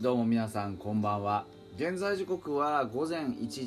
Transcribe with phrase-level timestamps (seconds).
[0.00, 1.44] どうも皆さんこんばんは。
[1.76, 3.64] 現在時刻は午前1時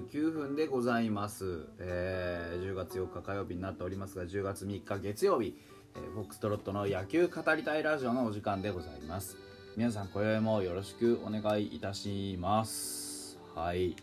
[0.00, 5.54] 29分でございます、えー10月4日火曜日になっておりますが10月3日月曜日、
[5.94, 9.36] えーフォックストロットの野球語りたいラジオのお時間でございます。
[9.76, 13.38] 皆さん今宵もよろしくお願いいたします。
[13.54, 13.96] はい。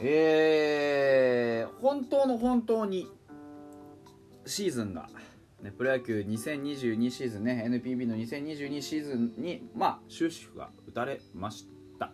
[0.00, 3.06] えー、本当の本当に
[4.46, 5.10] シーズンが、
[5.64, 11.66] ね、プロ野球2022シーズンね NPB の2022シーズンにまあ終止符が打たれまし
[11.98, 12.12] た、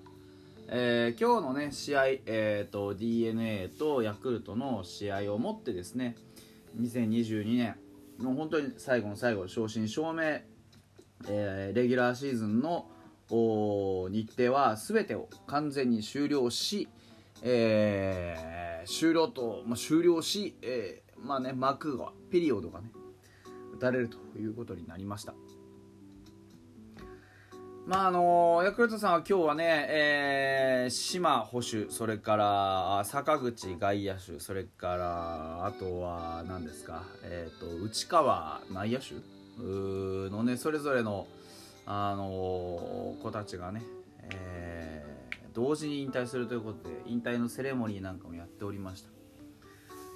[0.69, 6.15] えー今日のね試合、えー、と d n a とヤクルトの試合をもってですね
[6.79, 7.75] 2022年
[8.21, 10.45] の本当に最後の最後正真正銘、
[11.29, 12.87] えーレギュラーシーズンの
[13.31, 16.87] 日程は全てを完全に終了し、
[17.43, 22.93] えー終了と、まあ、終了し、えーまあね、幕がピリオドがね
[23.81, 25.35] たれるということになりました。
[27.87, 39.15] まああのヤクルトさんは今日はね、えー島捕手それから坂口外野手それからあとは何ですか、えー、と内川内野手
[40.31, 41.27] のねそれぞれの、
[41.87, 43.83] あの子たちがね、
[44.23, 45.11] えー
[45.53, 49.20] 同時に引退するということで引退のセレモニーなんかもやっておりました。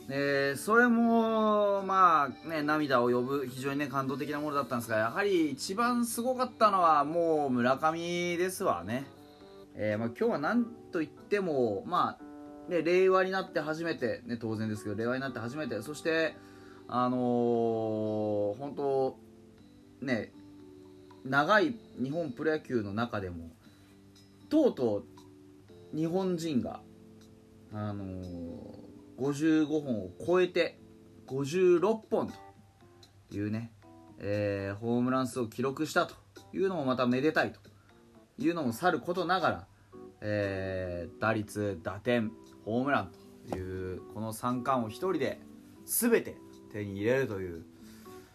[0.09, 9.05] でそれもまあね涙を呼ぶ非常にね感動的なものだったんですがやはり一番すごかったのはもう村上ですわね、
[9.75, 16.37] えーまあ、今日は何と言ってもまあね令和になって初めてね当然ですけど令和になって初めてそして
[16.87, 19.17] あのー本当
[20.03, 20.33] ね
[21.25, 23.51] 長い日本プロ野球の中でも
[24.51, 25.05] とうと
[25.95, 26.81] う日本人が
[27.73, 28.05] あの
[29.19, 30.79] 55本を超えて
[31.27, 31.81] 56
[32.11, 32.33] 本
[33.31, 33.73] というね、
[34.19, 36.15] えーホームラン数を記録したと
[36.53, 37.61] いうのもまためでたいと
[38.39, 39.67] いうのもさることながら、
[40.21, 42.33] えー打率打点
[42.65, 43.11] ホームラン
[43.51, 45.41] というこの三冠を一人で
[45.87, 46.37] 全て
[46.73, 47.65] 手に入れるという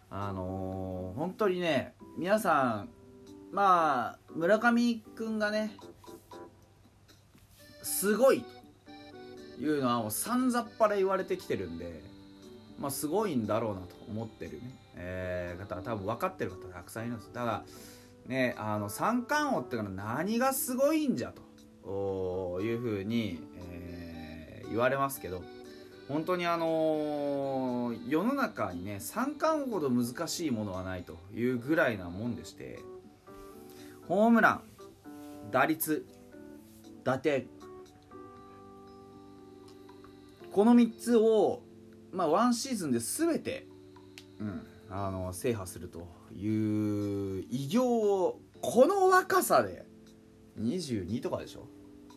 [0.09, 2.89] あのー本当にね皆さん
[3.51, 5.71] まあ村上君がね
[7.81, 8.58] すごいと
[9.59, 12.01] いうのはもうさんざっぱら言われてきてるんで、
[12.79, 17.29] まあ、すごいんだろうなと思ってるね、えー方は多分分かってる方たくさんいるんです。
[17.31, 17.63] ただ
[18.25, 21.41] ねあの三冠王っていうのは何がすごいんじゃと
[21.89, 25.41] おいうふうに、えー言われますけど
[26.07, 32.79] 本当にあのー世の中にね三冠王ほど難しいものはないというぐらいなもんでして
[34.07, 34.61] ホームラン
[35.51, 36.05] 打率
[37.03, 37.47] 打点
[40.51, 41.61] この3つを、
[42.11, 43.67] まあ、ワンシーズンで全て、
[44.39, 49.85] うん、あの制覇するという偉業をこの若さで
[50.59, 51.67] 22とかでしょ？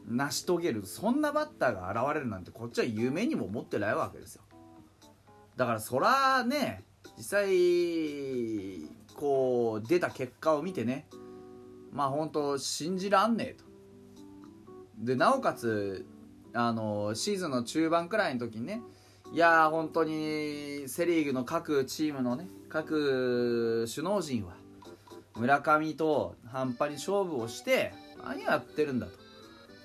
[0.09, 4.43] 成し遂げるそんなバッターが現れるなんてこっちは夢にも思ってないわけですよ。
[5.57, 6.83] だからそらね
[7.17, 11.07] 実際こう出た結果を見てね
[11.93, 13.65] まあ本当信じらんねえと。
[14.99, 16.05] でなおかつ
[16.55, 18.83] あのシーズンの中盤くらいの時にね
[19.33, 24.55] いやー本当にセ・リーグの各チームのね各首脳陣は
[25.37, 29.07] 村上と半端に勝負をして何をやってるんだ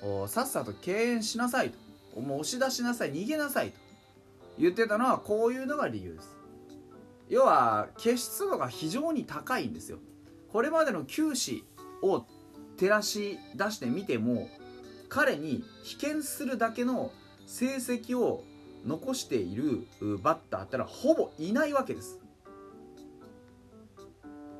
[0.02, 0.28] と。
[0.28, 1.72] さっさと敬遠しなさい
[2.14, 2.20] と。
[2.20, 3.78] もう押し出しなさい逃げなさいと。
[4.60, 6.36] 言ってたのはこういうのが理由です。
[7.30, 10.00] 要は結出度が非常に高いんですよ。
[10.52, 11.64] これまでの球史
[12.02, 12.26] を
[12.78, 14.50] 照らし出してみても
[15.10, 17.12] 彼に被験するだけの
[17.46, 18.44] 成績を
[18.86, 19.88] 残している
[20.22, 22.20] バッターってのはほぼいないわけです。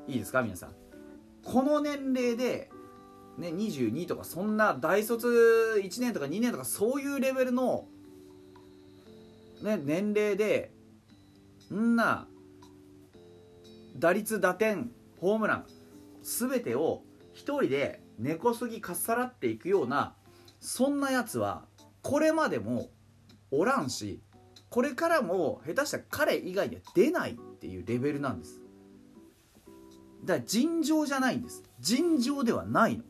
[0.06, 0.72] いいですか皆さん。
[1.44, 2.70] この年齢で、
[3.36, 5.28] ね、22とかそんな大卒
[5.82, 7.86] 1年とか2年とかそういうレベルの、
[9.62, 10.72] ね、年齢で
[11.72, 12.26] んな
[13.96, 14.90] 打率打点
[15.20, 15.66] ホームラン
[16.22, 17.02] 全てを
[17.32, 20.14] 一人で根こそぎかっさらっていくような
[20.60, 21.64] そんなやつは
[22.02, 22.88] これまでも
[23.50, 24.20] おらんし
[24.70, 28.60] これからも下手したら彼以外では出ないっていうレベルなんです。
[30.24, 31.62] だから尋常じゃないんです。
[31.80, 33.04] 尋常ではないの。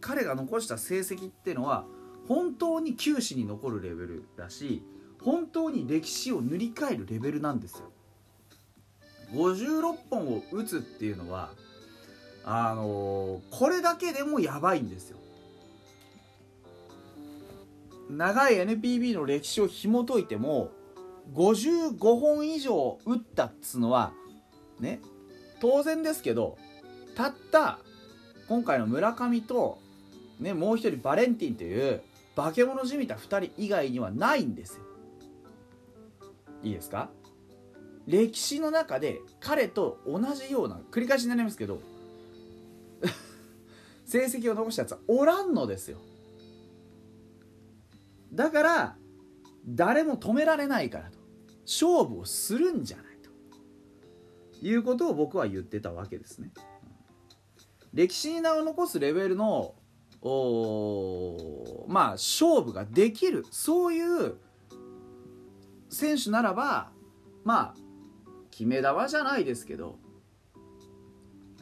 [0.00, 1.84] 彼が残した成績っていうのは
[2.28, 4.82] 本当に球史に残るレベルだし
[5.20, 7.90] 本当に歴史を塗り替えるレベルなんですよ。
[9.32, 11.50] 56本を打つっていうのは
[12.44, 15.18] あのーこれだけでもやばいんですよ。
[18.16, 20.70] 長い NPB の歴史を紐解いても
[21.34, 24.12] 55本以上打ったっつうのは
[24.80, 25.00] ね
[25.60, 26.58] 当然ですけど
[27.14, 27.78] たった
[28.48, 29.78] 今回の村上と、
[30.40, 32.02] ね、もう一人バレンティンという
[32.34, 34.84] 化け物じみた2人以外にはないんですよ。
[36.62, 37.10] いいですか？
[38.06, 41.80] 歴史の中で彼と同じような繰り返しになりますけど
[44.04, 45.98] 成績を残したやつはおらんのですよ。
[48.32, 48.96] だから
[49.66, 51.18] 誰も止められないからと。
[51.66, 53.30] 勝負をするんじゃないと。
[54.66, 56.50] いうことを僕は言ってたわけですね。
[57.94, 59.74] 歴史に名を残すレベルの
[60.22, 63.44] おまあ勝負ができる。
[63.50, 64.36] そういう
[65.88, 66.90] 選手ならば
[67.44, 67.74] まあ
[68.50, 69.98] 決め球じゃないですけど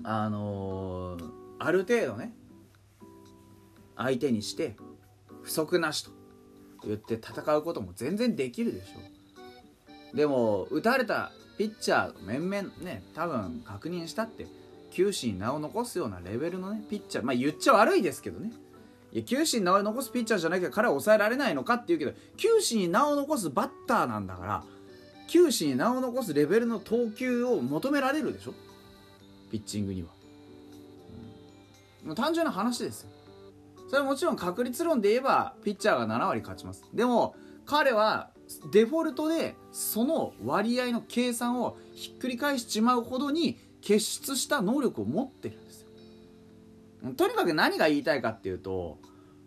[0.03, 2.35] あのー、ある程度ね
[3.97, 4.77] 相手にして
[5.43, 6.18] 不足なしと。
[6.87, 10.17] 言って戦うことも全然できるでしょ。
[10.17, 14.47] でも打たれたピッチャー面々ね多分確認したって
[14.91, 18.53] 球史に名を残すようなレベルのねピッチャーまあ言っちゃ悪いですけどね。
[19.13, 24.65] いや球史に名を残すピッチャーじゃなきゃ彼は抑えられないのかって言うけど球史に名を残すバッターなんだから
[25.29, 28.55] 球史に名を残すレベルの投球を求められるでしょ。
[29.51, 30.09] ピッチングには、
[32.07, 33.11] うん、単純な話ですよ。
[33.89, 36.85] それはもちろん確率論で言えばピッチャーが7割勝ちます。
[36.93, 38.31] でも彼は
[38.71, 45.89] デフォルトでその割合の計算をひっくり返しちまうほどに結出した能力を持ってるんですよ。
[47.17, 48.99] とにかく何が言いたいかっていうと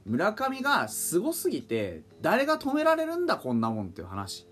[0.05, 4.47] 村上がすすぎて誰が止められるんだこんなもんっていう話。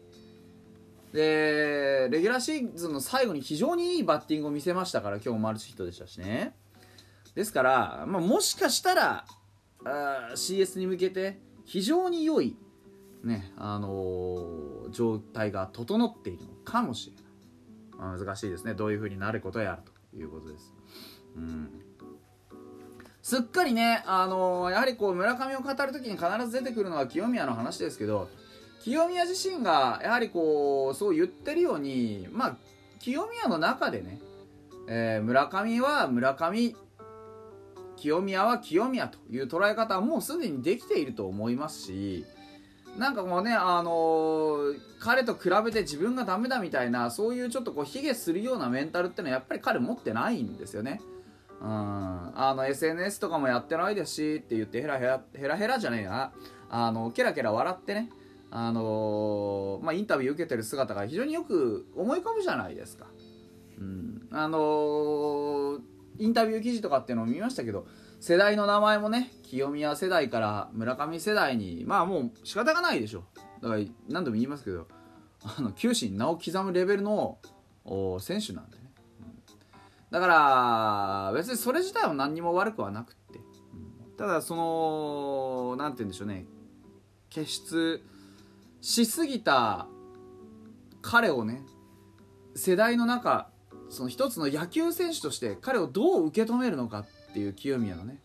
[1.14, 6.56] でレギュラーシーズンの最後に非常にいいバッティングを見せましたから今日もマルチヒットでしたしね。
[7.34, 9.26] ですから、まあ、もしかしたら
[9.86, 12.58] あ CS に向けて非常に良い、
[13.24, 18.74] ねあのー、状態が整っているのかもしれない、あ、難しいですね。
[18.74, 19.80] どういう風になることや
[20.12, 20.74] ということです、
[21.36, 21.70] うん、
[23.22, 28.30] すっかりね、あのー、やはりこう村上を語る時に必ず出てくるのは清宮の話ですけど
[28.82, 32.58] 清宮自身がやはりこうそう言ってるようにまあ
[33.00, 34.20] 清宮の中でね、
[34.88, 36.76] えー、村上は村上
[38.00, 42.26] 清宮は清宮という捉え方はもうすでにできていると思いますし
[42.98, 51.02] なんかもうねあのー、彼と比べて自分がダメだみたいなそういうちょっとこう卑下するようなメンタルってのはやっぱり彼持ってないんですよね。
[51.62, 56.32] うん、あの SNS とかもやってないですしって言ってヘラヘラヘラヘラじゃねえな
[56.70, 58.10] あのケラケラ笑ってね
[58.52, 63.06] あのー、まあ、インタビュー受けてる姿が非常によく思い込むじゃないですか。
[63.78, 65.80] うん、あのー、
[66.20, 67.88] インタビュー記事とかっていうのを見ましたけど
[68.20, 73.24] 世代の名前もね清宮世代から村上世代にまあもう仕方がないでしょ。
[73.62, 74.88] だから何度も言いますけど
[75.44, 77.40] あの球史に名を刻むレベルの
[78.20, 78.84] 選手なんでね、
[79.22, 79.42] うん、
[80.12, 86.46] だから別にそれ自体は何にも悪くはなくって、うん、ただその何て言うんでしょうね。
[87.30, 88.04] 傑出
[88.82, 89.88] しすぎた
[91.02, 91.64] 彼をね
[92.56, 93.50] 世代の中
[93.90, 98.20] その一つの野球選手として彼をどう受け止めるのかっていう清宮のね。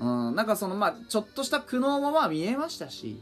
[0.00, 3.20] うんなんかそのまあちょっとした苦悩もまあ見えましたし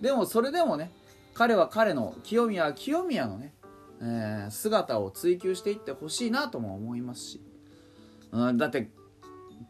[0.00, 0.90] でもそれでもね
[1.34, 3.52] 彼は彼の清宮は清宮のね、
[4.00, 7.40] えー、姿を追求していってほしいなとも思いますし、
[8.32, 8.90] うん、だって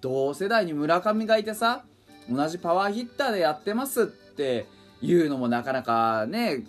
[0.01, 1.85] 同世代に村上がいてさ
[2.31, 4.67] 同じパワーヒッターでやってますって
[5.03, 6.65] いうのもなかなかね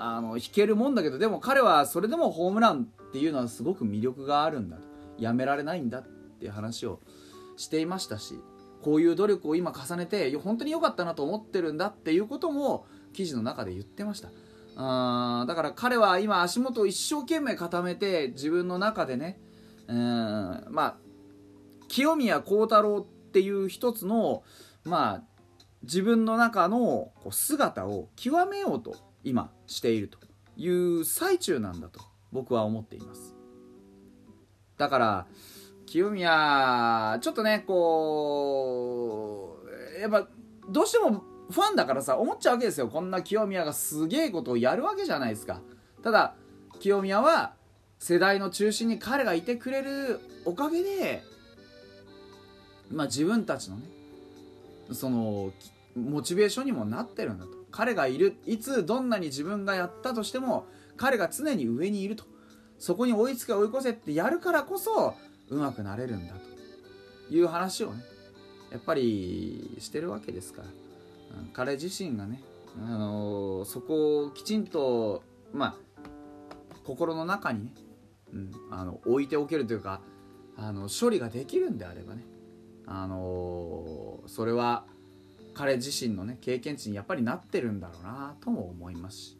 [0.00, 4.82] あの弾けるもんだけどでも彼はそれでもホームランっていうのはすごく魅力があるんだと
[5.18, 6.02] やめられないんだっ
[6.38, 7.00] ていう話を
[7.56, 8.34] していましたし
[8.82, 14.30] こういう努力を今重ねて本当に良かったなと思ってるんだっていうことも記事の中で言ってました。
[14.76, 19.40] あだから彼は今足元を一生懸命固めて自分の中でね
[19.88, 20.96] うんまあ
[21.88, 24.44] 清宮幸太郎っていう一つの
[24.84, 25.22] まあ
[25.82, 30.18] 自分の中の姿を極めようと今していると
[30.56, 32.00] いう最中なんだと
[32.32, 33.34] 僕は思っています。
[34.76, 35.26] だから
[35.86, 39.58] 清宮ちょっとねこ
[39.96, 40.28] うやっぱ
[40.70, 42.88] どうしてもファンだからさ思っちゃうわけですよ。
[42.88, 45.60] こんな清宮がすげえことをやるわけじゃないですか。
[46.02, 46.34] ただ
[46.80, 47.54] 清宮は
[47.98, 51.22] 世代の中心に彼がいてくれるおかげで
[52.90, 53.88] まあ自分たちのね
[54.92, 55.52] その
[55.96, 57.57] モチベーションにもなってるんだと。
[57.70, 58.36] 彼がいる。
[58.46, 62.24] いつどんなに自分がやったとしても彼が常に上にいると。
[62.78, 65.14] そこに追いつけ追い越せってやるからこそ
[65.50, 66.48] うまくなれるんだと。
[67.30, 68.02] いう話をね
[68.70, 70.68] やっぱりしてるわけですから、
[71.40, 72.42] うん、彼自身がね、
[72.76, 75.22] あのー、そこをきちんと
[75.52, 75.76] まあ
[76.84, 77.72] 心の中にね、
[78.32, 80.00] うん、あの置いておけるというか
[80.56, 82.24] あの処理ができるんであればね
[82.86, 84.86] あのー、それは
[85.58, 89.38] 彼自身のね経験値にやっぱりなってるんだろうなとも思いますし。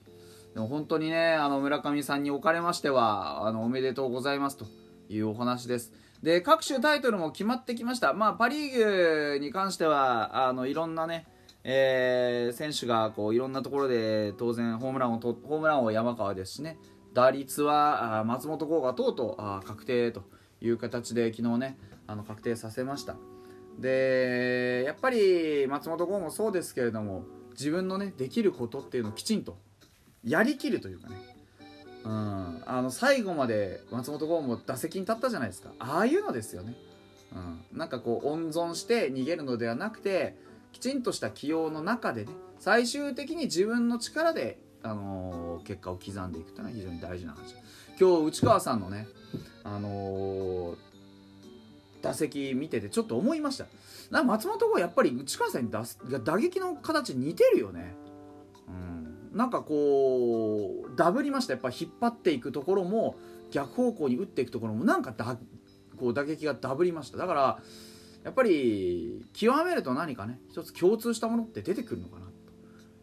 [0.52, 4.66] でも本当にねあの村上さんにおかれましてはあのおめでとうございますと
[5.08, 5.92] いうお話です。
[6.20, 8.14] で各種タイトルも決まってきました。
[8.14, 11.28] まあパ・リーグに関してはあのいろんなね
[11.62, 16.78] えー、選手がこういろんなところで当然ホームランをとホームラン王山川ですしね。
[17.14, 20.24] 打率は松本剛がとうとう確定と
[20.60, 23.16] いう形で昨日ねあの確定させました。
[23.78, 29.56] でやっぱり松本剛もそうですけれども自分のねできることっていうのをきちんと
[30.24, 31.16] やりきるというかね。
[32.04, 35.70] うん、あの最後まで松本剛も打席に立ったじゃないですか。
[35.78, 36.74] ああいうのですよね、
[37.34, 40.36] うん、なんかこう温存して逃げるのではなくて
[40.72, 47.54] きちんとした起用の中でね最終的に自分の力で、あのー、結果を刻んでいくというのは非常に大事な話。
[48.00, 49.08] 今日内川さんのね、
[49.64, 50.76] あのー、
[52.00, 53.66] 打席見ててちょっと思いました。
[54.10, 55.84] な松本剛やっぱり内川さんに打
[56.24, 57.96] 打撃の形似てるよね。
[58.68, 59.36] うん。
[59.36, 61.54] なんかこうダブりました。
[61.54, 63.16] やっぱ引っ張っていくところも
[63.50, 65.38] 逆方向に打っていくところもなんかだ
[65.96, 67.18] こう打撃がダブりました。
[67.18, 67.62] だから
[68.24, 72.26] やっぱり極めると何かね一つ共通したものって出てくるのかな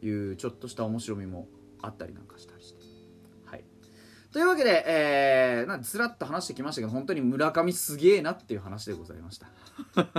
[0.01, 1.47] というちょっとした面白みも
[1.81, 2.84] あったりなんかしたりして。
[4.35, 9.47] はい、というわけで、えー、なんずらっと話してきましたけど本当に村上すげえなっていう話でございました。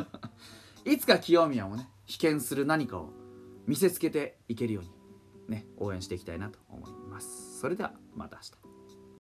[0.85, 3.11] いつか清宮もね被験する何かを
[3.67, 4.91] 見せつけていけるように
[5.49, 7.59] ね応援していきたいなと思います。
[7.61, 8.66] それではまた明日。